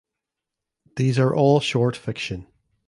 [0.95, 2.47] These are all short fiction.